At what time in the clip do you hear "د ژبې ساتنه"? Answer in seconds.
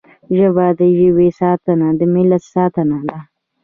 0.79-1.87